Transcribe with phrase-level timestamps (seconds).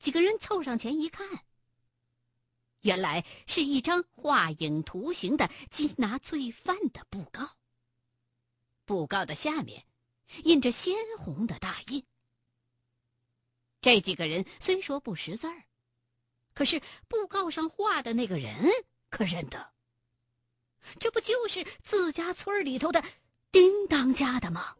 [0.00, 1.44] 几个人凑上前一看，
[2.80, 7.50] 原来是一张画影图形的缉拿罪犯的布告。
[8.86, 9.84] 布告的下面
[10.42, 12.04] 印着鲜红的大印。
[13.82, 15.64] 这几个人虽说不识字儿，
[16.54, 18.70] 可是布告上画的那个人
[19.10, 19.72] 可认得。
[20.98, 23.04] 这不就是自家村里头的
[23.52, 24.74] 叮当家的吗？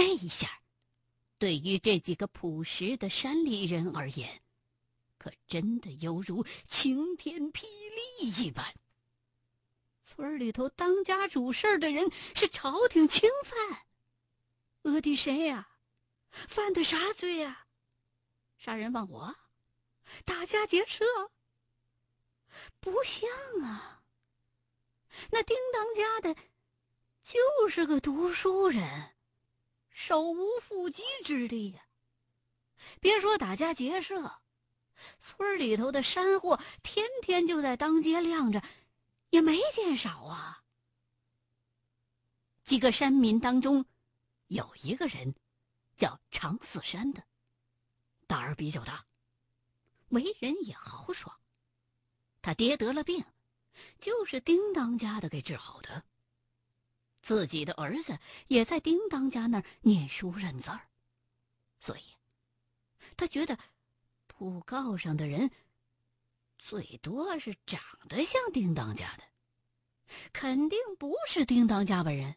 [0.00, 0.62] 这一下，
[1.36, 4.40] 对于这几个朴实的山里人而言，
[5.18, 8.64] 可真的犹如晴天霹雳一般。
[10.02, 13.82] 村里头当家主事的人是朝廷钦犯，
[14.80, 15.68] 讹的谁呀？
[16.30, 17.66] 犯的啥罪呀？
[18.56, 19.36] 杀人放火？
[20.24, 21.04] 打家劫舍？
[22.80, 23.28] 不像
[23.62, 24.02] 啊！
[25.30, 26.34] 那叮当家的，
[27.22, 29.10] 就是个读书人。
[29.90, 31.86] 手无缚鸡之力呀！
[33.00, 34.40] 别说打家劫舍，
[35.18, 38.62] 村里头的山货天天就在当街晾着，
[39.28, 40.64] 也没见少啊。
[42.64, 43.84] 几个山民当中，
[44.46, 45.34] 有一个人
[45.96, 47.22] 叫常四山的，
[48.26, 49.04] 胆儿比较大，
[50.08, 51.36] 为人也豪爽。
[52.40, 53.24] 他爹得了病，
[53.98, 56.04] 就是叮当家的给治好的。
[57.22, 58.18] 自己的儿子
[58.48, 60.80] 也在叮当家那儿念书认字儿，
[61.80, 62.02] 所以，
[63.16, 63.58] 他觉得
[64.26, 65.50] 布告上的人
[66.58, 69.24] 最多是长得像叮当家的，
[70.32, 72.36] 肯定不是叮当家本人。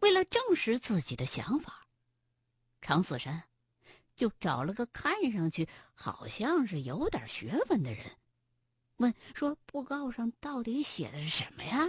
[0.00, 1.82] 为了证实自己的想法，
[2.82, 3.44] 常四山
[4.14, 8.04] 就找了个看上去好像是有点学问的人，
[8.96, 11.86] 问说：“布告上到底写的是什么呀？”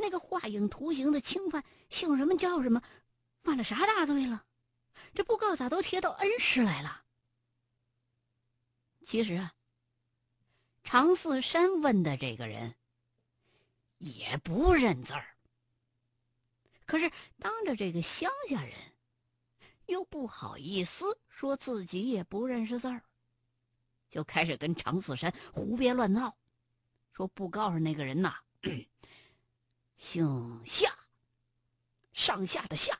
[0.00, 2.82] 那个画影图形的侵犯姓什么叫什么，
[3.42, 4.44] 犯了啥大罪了？
[5.14, 7.04] 这布告咋都贴到恩施来了？
[9.02, 9.54] 其实啊，
[10.82, 12.74] 常四山问的这个人
[13.98, 15.36] 也不认字儿，
[16.86, 18.76] 可是当着这个乡下人，
[19.86, 23.02] 又不好意思说自己也不认识字儿，
[24.08, 26.36] 就开始跟常四山胡编乱造，
[27.12, 28.34] 说布告上那个人呐。
[30.00, 30.90] 姓夏，
[32.14, 32.98] 上下的下。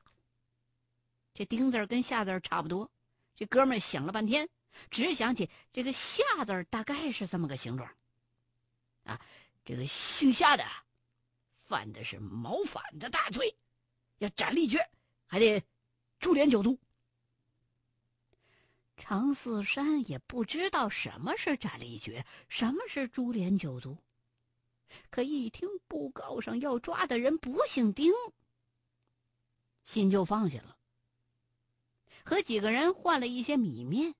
[1.33, 2.91] 这丁字跟夏字差不多。
[3.35, 4.47] 这哥们想了半天，
[4.91, 7.91] 只想起这个夏字大概是这么个形状。
[9.05, 9.19] 啊，
[9.65, 10.65] 这个姓夏的，
[11.63, 13.57] 犯的是谋反的大罪，
[14.19, 14.87] 要斩立决，
[15.27, 15.65] 还得
[16.19, 16.79] 株连九族。
[18.99, 23.97] 常四山也不知道什么是斩立决，什么是株连九族。
[25.11, 28.13] 可一听布告上要抓的人不姓丁，
[29.83, 30.77] 心就放下了。
[32.25, 34.15] 和几个人换了一些米面，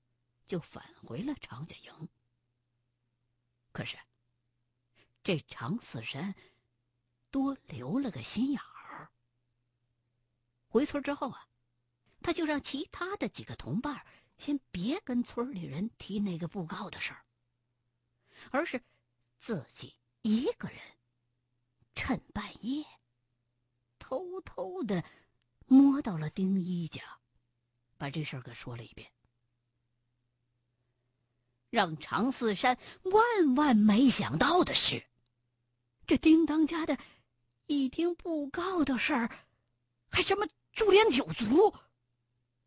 [0.47, 2.09] 就返回了常家营。
[3.71, 3.97] 可是，
[5.23, 6.35] 这常四山
[7.29, 9.11] 多留了个心眼儿。
[10.67, 11.47] 回村之后啊，
[12.21, 14.05] 他就让其他的几个同伴
[14.37, 17.25] 先别跟村里人提那个布告的事儿，
[18.49, 18.81] 而是
[19.37, 19.93] 自己。
[20.21, 20.79] 一个人
[21.95, 22.85] 趁半夜
[23.97, 25.03] 偷偷的
[25.65, 27.01] 摸到了丁一家，
[27.97, 29.11] 把这事儿给说了一遍。
[31.69, 35.03] 让常四山万万没想到的是，
[36.05, 36.99] 这丁当家的
[37.65, 39.45] 一听布告的事儿，
[40.09, 41.73] 还什么株连九族，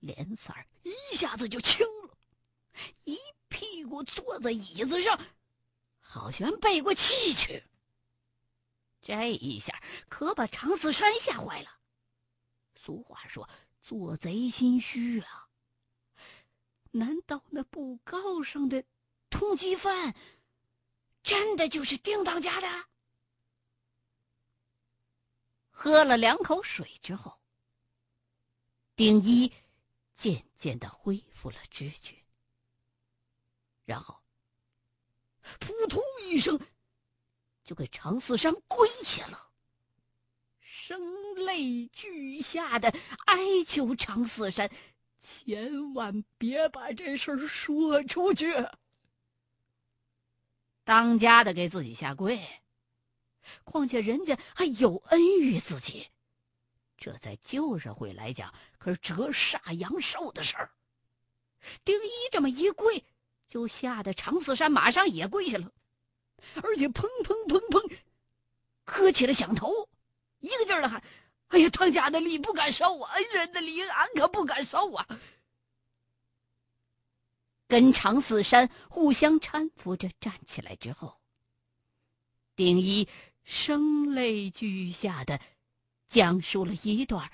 [0.01, 2.17] 脸色一下子就青了，
[3.05, 5.21] 一屁股坐在椅子上。
[6.15, 7.65] 好像背过气去。
[9.03, 11.71] 这一下可把常四山吓坏了。
[12.77, 13.49] 俗话说
[13.83, 15.49] ：“做贼心虚啊。”
[16.93, 18.85] 难道那布告上的
[19.29, 20.15] 通缉犯
[21.25, 22.89] 真的就是丁当家的？
[25.71, 27.41] 喝了两口水之后，
[28.95, 29.53] 丁一
[30.15, 32.25] 渐渐的恢复了知觉，
[33.85, 34.24] 然后。
[35.61, 36.59] 扑通一声，
[37.63, 39.51] 就给常四山跪下了，
[40.61, 41.01] 声
[41.35, 42.93] 泪俱下的
[43.27, 44.71] 哀求常四山，
[45.21, 48.55] 千万别把这事儿说出去。
[50.85, 52.39] 当家的给自己下跪，
[53.65, 56.11] 况且人家还有恩于自己，
[56.97, 60.71] 这在旧社会来讲可是折煞阳寿的事儿。
[61.85, 63.05] 丁一这么一跪。
[63.55, 65.71] 就吓得常四山马上也跪下了，
[66.57, 67.99] 而且砰砰砰砰，
[68.85, 69.89] 磕起了响头，
[70.41, 71.01] 一个劲儿的喊
[71.51, 75.07] ：“哎呀，唐家的礼不敢烧啊，人的礼俺可不敢烧啊！”
[77.69, 81.21] 跟常四山互相搀扶着站起来之后，
[82.57, 83.09] 丁一
[83.45, 85.39] 声泪俱下的
[86.09, 87.31] 讲述了一段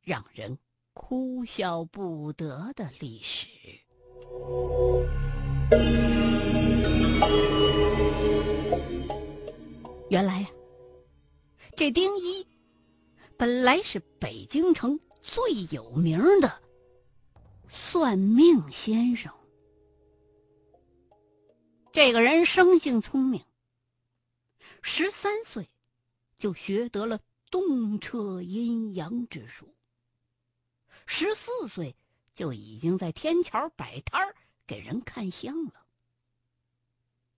[0.00, 0.58] 让人
[0.94, 3.46] 哭笑不得的历史。
[10.10, 10.48] 原来呀，
[11.74, 12.46] 这丁一
[13.36, 16.62] 本来是北京城最有名的
[17.68, 19.32] 算命先生。
[21.92, 23.44] 这个人生性聪明，
[24.82, 25.68] 十三岁
[26.38, 27.18] 就学得了
[27.50, 29.74] 洞彻阴阳之术，
[31.06, 31.96] 十四岁
[32.34, 35.86] 就已经在天桥摆摊儿给人看相了。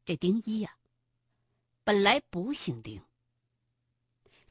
[0.05, 0.77] 这丁一呀，
[1.85, 3.03] 本来不姓丁。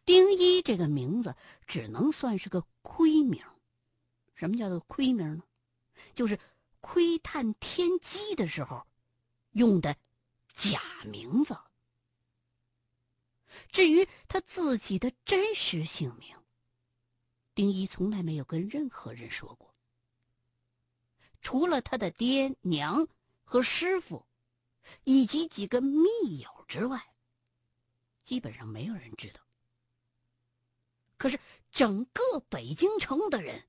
[0.03, 1.35] 丁一这个名字
[1.67, 3.43] 只能算是个亏名。
[4.33, 5.43] 什么叫做亏名呢？
[6.13, 6.39] 就是
[6.81, 8.85] 窥探天机的时候。
[9.51, 9.95] 用的
[10.53, 11.57] 假名字。
[13.71, 16.35] 至于他自己的真实姓名，
[17.53, 19.73] 丁一从来没有跟任何人说过。
[21.45, 23.07] 除了他的爹娘
[23.43, 24.25] 和师傅，
[25.03, 26.07] 以及几个密
[26.39, 27.13] 友之外，
[28.23, 29.39] 基本上没有人知道。
[31.17, 31.39] 可是
[31.71, 33.63] 整个北京城的人，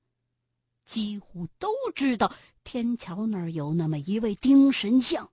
[0.85, 2.33] 几乎都知道
[2.63, 5.31] 天桥那儿有那么一位丁神像。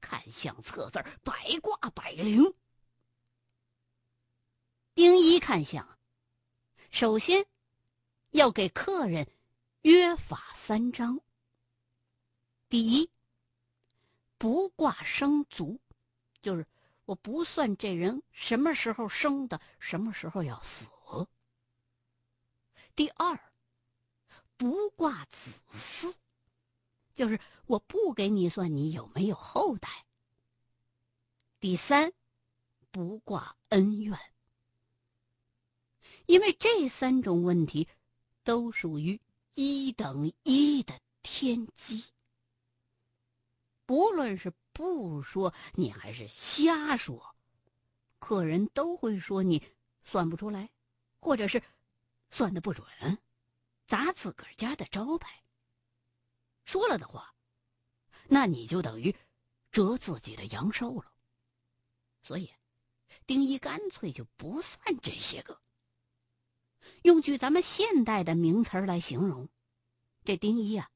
[0.00, 2.54] 看相测字儿百卦百灵。
[4.94, 5.98] 丁一看相，
[6.90, 7.44] 首先
[8.30, 9.30] 要给客人
[9.82, 11.20] 约法三章。
[12.72, 13.10] 第一，
[14.38, 15.78] 不挂生卒，
[16.40, 16.66] 就是
[17.04, 20.86] 我不算这人什么时候生的，什么时候要死。
[22.96, 23.38] 第二，
[24.56, 26.14] 不挂子嗣。
[27.14, 30.06] 就是我不给你算你有没有后代。
[31.60, 32.10] 第三，
[32.90, 34.18] 不挂恩怨，
[36.24, 37.86] 因为这三种问题
[38.42, 39.20] 都属于
[39.52, 42.06] 一等一的天机。
[43.92, 47.36] 不论是不说你还是瞎说，
[48.18, 49.62] 客人都会说你
[50.02, 50.70] 算不出来，
[51.20, 51.62] 或者是
[52.30, 52.86] 算的不准，
[53.86, 55.44] 砸自个儿家的招牌。
[56.64, 57.34] 说了的话，
[58.28, 59.14] 那你就等于
[59.70, 61.12] 折自己的阳寿了。
[62.22, 62.50] 所以，
[63.26, 65.60] 丁一干脆就不算这些个。
[67.02, 69.50] 用句咱们现代的名词来形容，
[70.24, 70.90] 这丁一啊，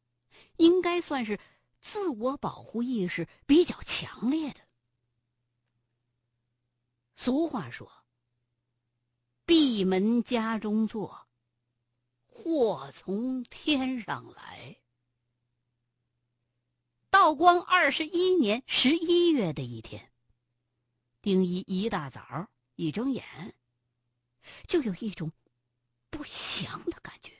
[0.56, 1.38] 应该算是
[1.88, 4.60] 自我保护意识比较强烈的。
[7.14, 8.04] 俗话说
[9.46, 11.28] ：“闭门家中坐，
[12.26, 14.80] 祸从天上来。”
[17.08, 20.12] 道光二十一年十一月的一天，
[21.22, 23.54] 丁一一大早一睁眼，
[24.66, 25.30] 就有一种
[26.10, 27.32] 不祥的感觉。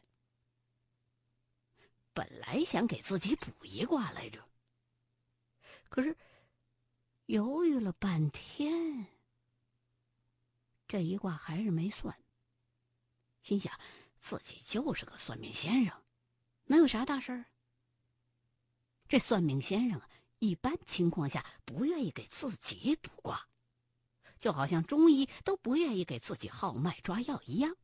[2.17, 4.43] 本来想给自己补一卦来着，
[5.91, 6.17] 可是
[7.27, 9.07] 犹豫了半天，
[10.89, 12.19] 这一卦还是没算。
[13.43, 13.79] 心想
[14.19, 16.03] 自己就是个算命先生，
[16.65, 17.45] 能有啥大事儿？
[19.07, 20.09] 这算命先生啊，
[20.39, 23.47] 一般情况下不愿意给自己卜卦，
[24.39, 27.77] 就好像中医都不愿意给自己号脉抓药一样。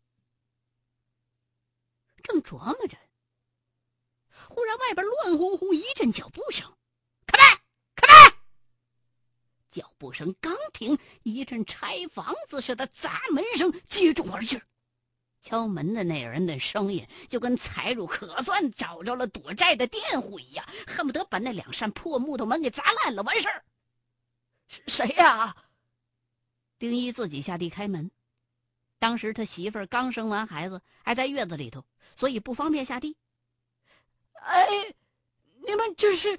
[2.23, 2.97] 正琢磨着，
[4.49, 6.73] 忽然外边乱哄哄一阵脚步声
[7.27, 7.59] ，“开门，
[7.95, 8.37] 开门！”
[9.71, 14.61] 脚步声刚停，一阵拆房子似的砸门声接踵而至。
[15.41, 23.65] 敲门的那人的声音就跟财主可算找着了躲债的佃户一样，恨不得把那两扇破木头门给砸烂了，完事儿。
[24.69, 25.57] 谁呀？
[26.79, 28.11] 丁一自己下地开门。
[29.01, 31.85] 当时他媳妇儿刚生完孩子，还在月子里头，
[32.17, 33.17] 所以不方便下地。
[34.45, 34.69] 哎，
[35.67, 36.39] 你们这是？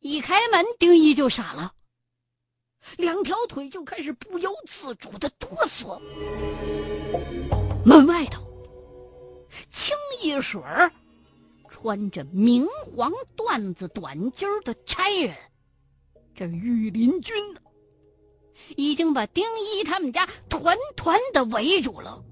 [0.00, 1.74] 一开门，丁一就傻了。
[2.96, 6.00] 两条腿就开始不由自主的哆嗦。
[7.84, 8.46] 门外头，
[9.70, 10.92] 清一水儿
[11.68, 15.36] 穿着明黄缎子短襟的差人，
[16.34, 17.60] 这御林军呢，
[18.76, 22.24] 已经把丁一他们家团团的围住了。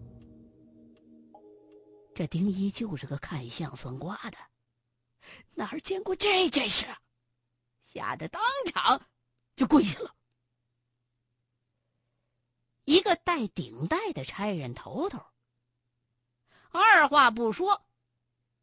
[2.16, 4.38] 这丁一就是个看相算卦的，
[5.52, 6.86] 哪儿见过这阵势，
[7.82, 9.06] 吓得当场。
[9.54, 10.14] 就跪下了。
[12.86, 15.26] 一个戴顶戴的差人头头，
[16.70, 17.84] 二话不说，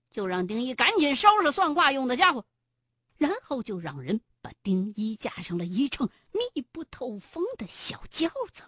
[0.09, 2.47] 就让丁一赶紧收拾算卦用的家伙，
[3.17, 8.63] 然后就让人把丁一架上了一乘密不透风的小轿子。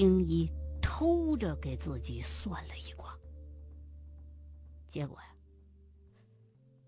[0.00, 3.14] 丁一偷着给自己算了一卦，
[4.88, 5.26] 结果呀，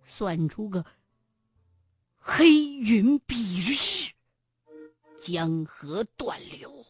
[0.06, 0.82] 算出个。
[2.16, 4.14] 黑云蔽日，
[5.20, 6.86] 江河断流，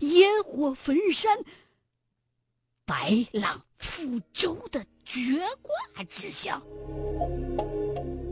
[0.00, 1.38] 野火焚山，
[2.84, 6.60] 白浪覆舟的绝卦之象，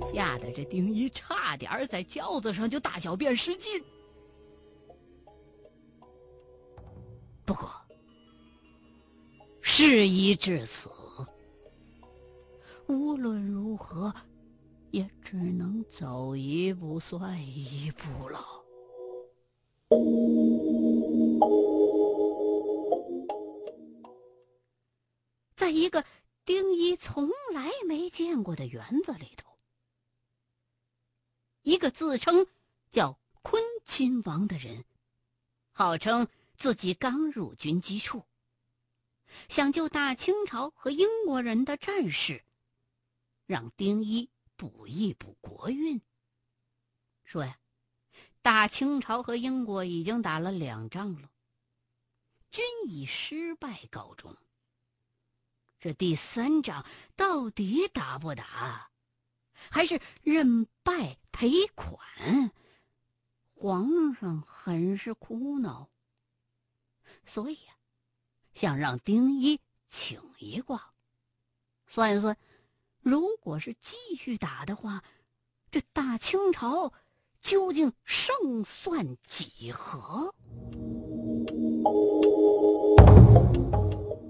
[0.03, 3.83] 吓得这丁一差点在轿子上就大小便失禁。
[7.45, 7.69] 不过
[9.61, 10.91] 事已至此，
[12.87, 14.15] 无论如何。
[14.91, 18.39] 也只能走一步算一步了。
[25.57, 26.05] 在一个
[26.45, 29.59] 丁一从来没见过的园子里头，
[31.63, 32.47] 一个自称
[32.93, 34.85] 叫坤亲王的人，
[35.73, 38.25] 号称自己刚入军机处，
[39.49, 42.45] 想救大清朝和英国人的战士，
[43.47, 44.31] 让丁一。
[44.57, 46.01] 补一补国运。
[47.25, 47.59] 说呀，
[48.41, 51.29] 大清朝和英国已经打了两仗了，
[52.53, 54.37] 均以失败告终。
[55.81, 58.93] 这第三仗到底打不打，
[59.73, 62.53] 还是认败赔款？
[63.55, 65.91] 皇上很是苦恼，
[67.27, 67.77] 所以啊，
[68.55, 70.93] 想让丁一请一卦，
[71.87, 72.37] 算一算。
[73.01, 75.03] 如果是继续打的话，
[75.71, 76.93] 这大清朝
[77.41, 80.35] 究竟胜算几何？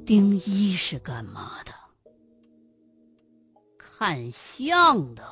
[0.05, 1.73] 丁一是干嘛的？
[3.79, 5.25] 看相的。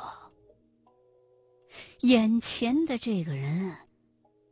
[2.01, 3.77] 眼前的这个人，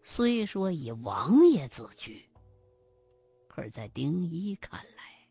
[0.02, 2.29] 虽说以王爷自居，
[3.60, 5.28] 而在丁一看来。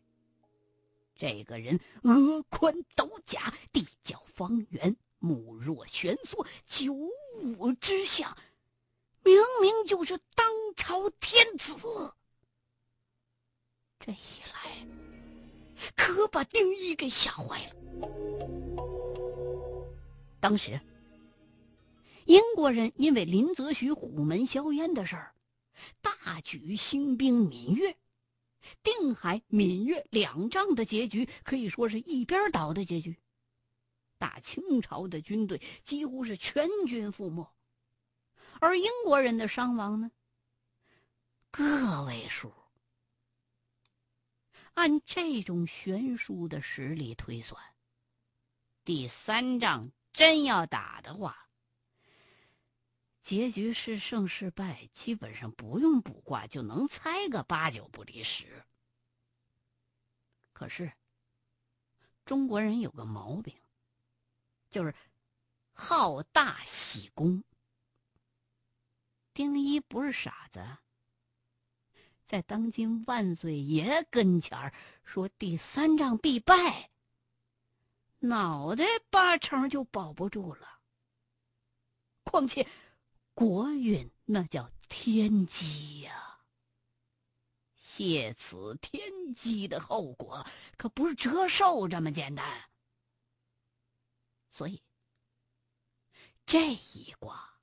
[1.16, 8.34] 这个人额宽斗甲，地角方圆，目若悬梭，九五之相，
[9.24, 10.46] 明明就是当
[10.76, 11.74] 朝天子。
[13.98, 14.16] 这一
[14.54, 14.86] 来，
[15.94, 17.74] 可把丁一给吓坏了。
[20.40, 20.80] 当时，
[22.24, 25.34] 英国人因为林则徐虎门销烟的事儿，
[26.00, 27.94] 大举兴兵闽越。
[28.82, 33.18] 定海、闽越两仗的结局可以说是一边倒的结局，
[34.18, 37.52] 大清朝的军队几乎是全军覆没，
[38.60, 40.10] 而英国人的伤亡呢，
[41.50, 42.52] 个位数。
[44.74, 47.60] 按这种悬殊的实力推算，
[48.84, 51.49] 第三仗真要打的话，
[53.22, 58.64] 结局是胜是败，基本上不用卜卦就能猜个八九不离十。
[60.52, 60.92] 可是，
[62.24, 63.54] 中国人有个毛病，
[64.70, 64.94] 就是
[65.72, 67.44] 好大喜功。
[69.34, 70.78] 丁一不是傻子，
[72.26, 74.72] 在当今万岁爷跟前
[75.04, 76.90] 说第三仗必败，
[78.18, 80.80] 脑袋八成就保不住了。
[82.24, 82.66] 况且。
[83.40, 86.40] 国运那叫天机呀，
[87.74, 92.70] 谢此天机的后果可不是折寿这么简单。
[94.52, 94.82] 所以
[96.44, 97.58] 这一卦，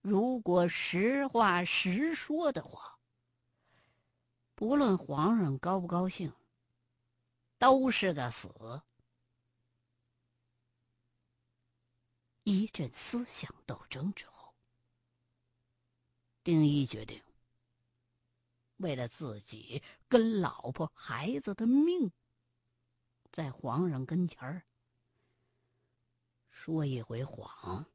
[0.00, 2.98] 如果实话实说的话，
[4.56, 6.32] 不论皇上高不高兴，
[7.58, 8.82] 都是个死。
[12.42, 14.31] 一阵思想斗争中。
[16.44, 17.22] 丁一决定，
[18.78, 22.10] 为了自己跟老婆孩子的命，
[23.30, 24.64] 在皇上跟前儿
[26.50, 27.86] 说一回谎。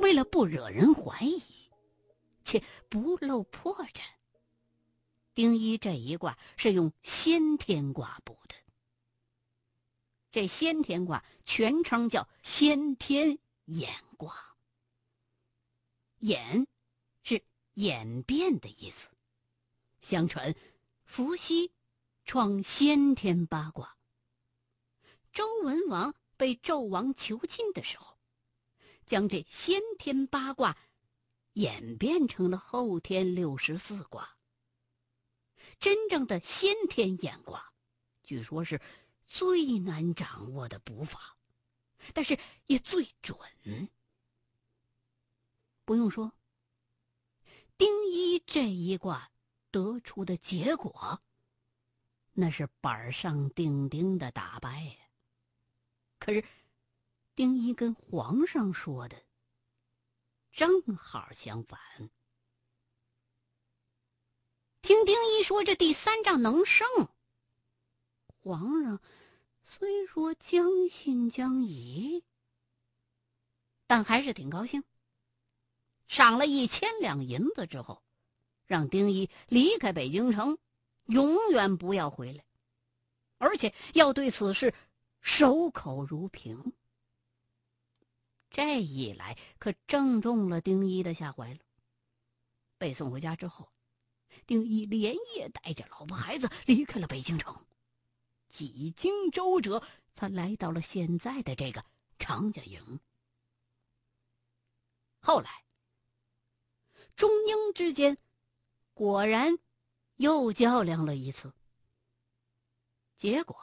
[0.00, 1.42] 为了不惹人怀疑，
[2.42, 4.00] 且不露破绽，
[5.34, 8.54] 丁一这一卦是用先天卦布的。
[10.30, 14.55] 这先天卦全称叫先天眼卦。
[16.20, 16.66] 演，
[17.22, 17.42] 是
[17.74, 19.08] 演变的意思。
[20.00, 20.54] 相传，
[21.04, 21.72] 伏羲
[22.24, 23.96] 创先天八卦。
[25.32, 28.18] 周文王被纣王囚禁的时候，
[29.04, 30.76] 将这先天八卦
[31.52, 34.36] 演变成了后天六十四卦。
[35.78, 37.72] 真正的先天眼卦，
[38.22, 38.80] 据说是
[39.26, 41.36] 最难掌握的卜法，
[42.14, 43.38] 但是也最准。
[45.86, 46.32] 不用说，
[47.78, 49.30] 丁一这一卦
[49.70, 51.22] 得出的结果，
[52.32, 54.98] 那是板上钉钉的打败。
[56.18, 56.44] 可是，
[57.36, 59.24] 丁一跟皇上说的
[60.50, 61.78] 正好相反。
[64.82, 66.88] 听丁一说这第三仗能胜，
[68.26, 69.00] 皇上
[69.62, 72.24] 虽说将信将疑，
[73.86, 74.82] 但还是挺高兴。
[76.08, 78.02] 赏了一千两银子之后，
[78.64, 80.56] 让丁一离开北京城，
[81.06, 82.44] 永远不要回来，
[83.38, 84.72] 而且要对此事
[85.20, 86.72] 守口如瓶。
[88.50, 91.58] 这一来可正中了丁一的下怀了。
[92.78, 93.72] 被送回家之后，
[94.46, 97.66] 丁一连夜带着老婆孩子离开了北京城，
[98.48, 99.82] 几经周折，
[100.14, 101.84] 才来到了现在的这个
[102.18, 103.00] 常家营。
[105.20, 105.65] 后来。
[107.16, 108.16] 中英之间，
[108.92, 109.58] 果然
[110.16, 111.52] 又较量了一次。
[113.16, 113.58] 结果，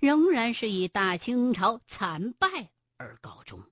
[0.00, 3.62] 仍然是以大清朝惨败而告终，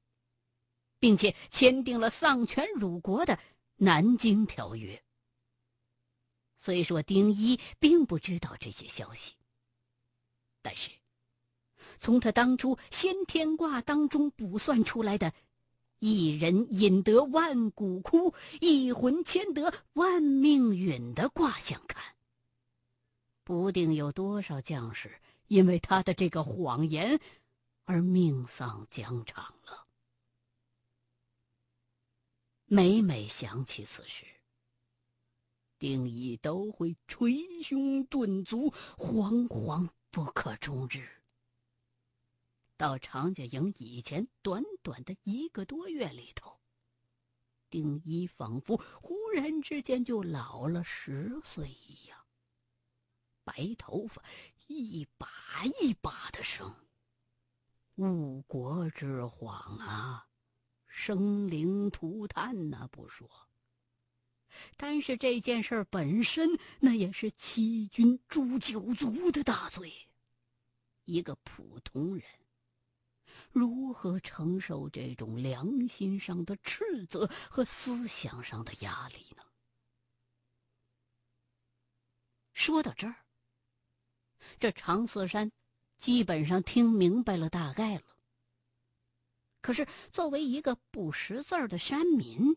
[1.00, 3.34] 并且签订了丧权辱国的
[3.74, 4.96] 《南京条约》。
[6.56, 9.34] 虽说丁一并不知道这些消息，
[10.62, 10.92] 但是
[11.98, 15.34] 从他当初先天卦当中卜算出来的。
[15.98, 22.14] 一人引得万骨枯，一魂牵得万命陨的卦象看，
[23.42, 27.20] 不定有多少将士因为他的这个谎言
[27.84, 29.86] 而命丧疆场了。
[32.66, 34.26] 每每想起此事，
[35.78, 41.06] 丁义都会捶胸顿足，惶惶不可终日。
[42.84, 46.60] 到常家营以前，短短的一个多月里头，
[47.70, 52.26] 丁一仿佛忽然之间就老了十岁一样，
[53.42, 54.22] 白头发
[54.66, 55.26] 一把
[55.80, 56.76] 一把的生。
[57.94, 60.28] 误国之谎啊，
[60.86, 63.26] 生灵涂炭呐，不说，
[64.76, 69.90] 但是这件事本身，那也是欺君诛九族的大罪。
[71.06, 72.24] 一个普通人。
[73.52, 79.42] 如何承受这种良心上的斥责和思想上的压力呢？
[82.52, 83.16] 说到这儿，
[84.58, 85.50] 这常四山
[85.98, 88.04] 基本上听明白了大概了。
[89.60, 92.56] 可是作为一个不识字儿的山民，“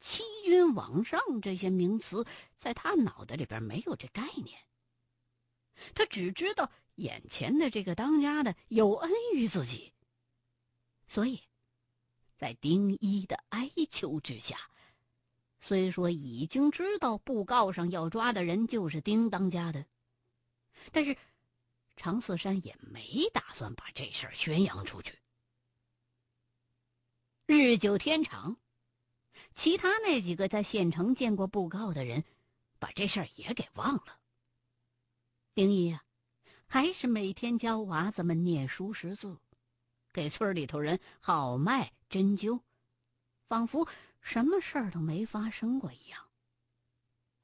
[0.00, 4.60] 欺君罔上”这些名词在他脑袋里边没有这概念。
[5.94, 9.92] 他只知道眼前的这个当家的有恩于自己。
[11.08, 11.40] 所以，
[12.36, 14.58] 在丁一的哀求之下，
[15.60, 19.86] 虽说已经知道布告上要抓的人就是丁当家的，
[20.92, 21.16] 但是
[21.96, 25.18] 常四山也没打算把这事儿宣扬出去。
[27.46, 28.58] 日久天长，
[29.54, 32.22] 其他那几个在县城见过布告的人，
[32.78, 34.20] 把这事儿也给忘了。
[35.54, 36.04] 丁一啊，
[36.68, 39.38] 还是每天教娃子们念书识字。
[40.12, 42.60] 给村里头人好卖针灸，
[43.48, 43.88] 仿佛
[44.20, 46.28] 什么事儿都没发生过一样。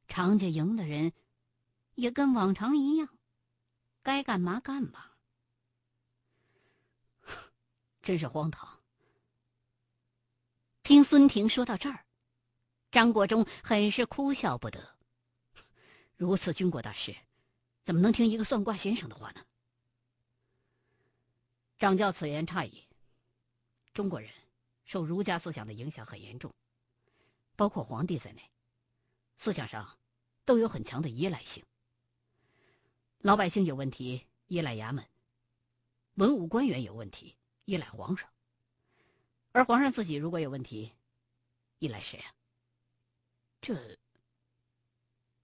[0.08, 1.12] 常家营的人
[1.94, 3.08] 也跟往常一样，
[4.02, 5.12] 该干嘛干嘛。
[8.02, 8.82] 真是荒唐！
[10.82, 12.04] 听孙婷说到这儿，
[12.90, 14.96] 张国忠很是哭笑不得。
[16.16, 17.16] 如此军国大事，
[17.84, 19.44] 怎么能听一个算卦先生的话呢？
[21.78, 22.84] 张教此言差矣。
[23.92, 24.30] 中国人
[24.84, 26.52] 受儒家思想的影响很严重，
[27.56, 28.50] 包括皇帝在内，
[29.36, 29.98] 思想上
[30.44, 31.62] 都有很强的依赖性。
[33.18, 35.06] 老百姓有问题依赖衙门，
[36.14, 38.30] 文武官员有问题依赖皇上，
[39.52, 40.92] 而皇上自己如果有问题，
[41.78, 42.34] 依赖谁啊？
[43.60, 43.98] 这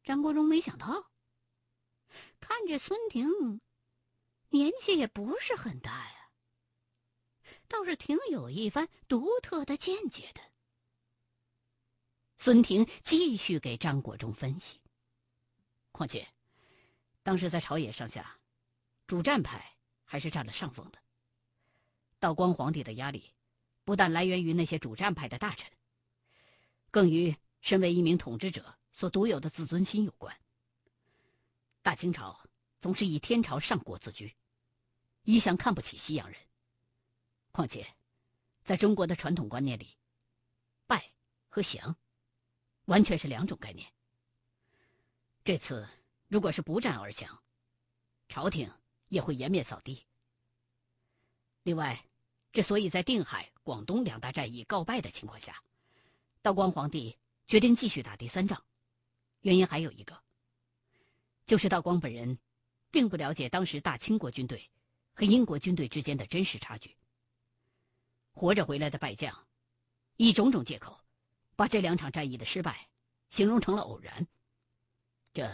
[0.03, 1.10] 张国忠没想到，
[2.41, 3.61] 看着孙婷，
[4.49, 6.31] 年纪也不是很大呀。
[7.69, 10.41] 倒是挺有一番独特的见解的。
[12.37, 14.81] 孙婷继续给张国忠分析。
[15.93, 16.27] 况且，
[17.23, 18.39] 当时在朝野上下，
[19.07, 20.99] 主战派还是占了上风的。
[22.19, 23.33] 道光皇帝的压力，
[23.85, 25.71] 不但来源于那些主战派的大臣，
[26.91, 30.37] 更与身为一名统治者所独有的自尊心有关。
[31.83, 32.39] 大清朝
[32.81, 34.35] 总是以天朝上国自居，
[35.23, 36.39] 一向看不起西洋人。
[37.53, 37.87] 况且，
[38.63, 39.97] 在中国的传统观念里，
[40.87, 41.11] 拜
[41.49, 41.97] 和降
[42.85, 43.91] 完全是两种概念。
[45.43, 45.89] 这次
[46.29, 47.43] 如果是不战而降，
[48.29, 48.71] 朝廷
[49.09, 50.07] 也会颜面扫地。
[51.63, 52.07] 另外，
[52.53, 55.63] 之所以在定海、广东两大战役告败的情况下，
[56.43, 58.63] 道光皇帝决定继续打第三仗，
[59.41, 60.23] 原因还有一个，
[61.51, 62.39] 就是道光本人
[62.93, 64.71] 并不了解当时大清国军队
[65.13, 66.97] 和英国军队之间的真实差距。
[68.31, 69.49] 活着回来的败将，
[70.15, 71.05] 以种种借口，
[71.57, 72.89] 把这两场战役的失败
[73.31, 74.29] 形容成了偶然。
[75.33, 75.53] 这，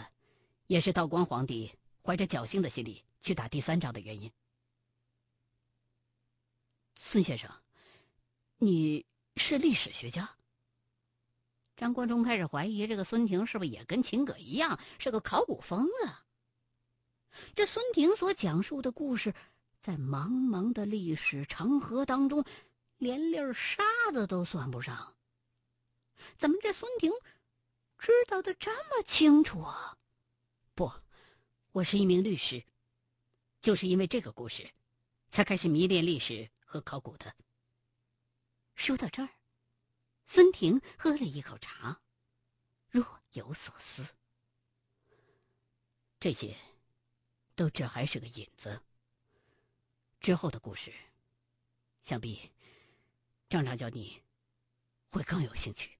[0.67, 4.31] 也是道光皇帝怀着侥幸的心理去打第三仗的原因。
[6.95, 7.51] 孙先生，
[8.57, 9.03] 你
[9.35, 10.36] 是历史学家。
[11.77, 16.25] 张国忠开始怀疑这个孙婷是不是也跟秦葛一样是个考古疯啊？
[17.55, 19.33] 这孙婷所讲述的故事，
[19.79, 22.43] 在茫茫的历史长河当中。
[22.99, 25.15] 连粒沙子都算不上，
[26.39, 27.11] 怎么这孙婷
[27.99, 29.95] 知道的这么清楚啊？
[30.73, 30.91] 不，
[31.73, 32.63] 我是一名律师，
[33.61, 34.67] 就是因为这个故事，
[35.29, 37.31] 才开始迷恋历史和考古的。
[38.73, 39.29] 说到这儿，
[40.27, 42.01] 孙婷喝了一口茶，
[42.89, 44.05] 若有所思。
[46.19, 46.57] 这些，
[47.55, 48.81] 都只还是个引子。
[50.19, 50.93] 之后的故事，
[52.01, 52.51] 想必。
[53.47, 54.21] 张长教，你
[55.09, 55.96] 会更有兴趣。